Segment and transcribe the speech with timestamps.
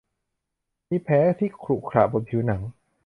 [0.89, 2.61] มีแผลที่ขรุขระบนผิวหนัง